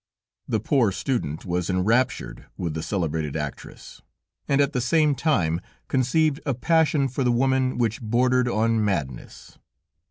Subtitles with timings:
[0.47, 4.01] The poor student was enraptured with the celebrated actress,
[4.47, 9.59] and at the same time conceived a passion for the woman, which bordered on madness.